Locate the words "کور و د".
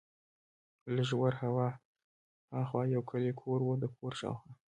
3.41-3.85